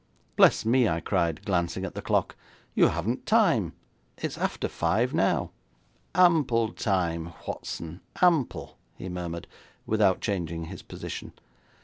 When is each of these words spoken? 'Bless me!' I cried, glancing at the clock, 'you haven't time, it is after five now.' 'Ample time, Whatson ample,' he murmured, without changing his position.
'Bless 0.35 0.65
me!' 0.65 0.87
I 0.89 0.99
cried, 0.99 1.45
glancing 1.45 1.85
at 1.85 1.93
the 1.93 2.01
clock, 2.01 2.35
'you 2.73 2.87
haven't 2.87 3.27
time, 3.27 3.73
it 4.17 4.23
is 4.25 4.35
after 4.39 4.67
five 4.67 5.13
now.' 5.13 5.51
'Ample 6.15 6.73
time, 6.73 7.27
Whatson 7.45 7.99
ample,' 8.19 8.79
he 8.95 9.09
murmured, 9.09 9.45
without 9.85 10.19
changing 10.19 10.63
his 10.65 10.81
position. 10.81 11.33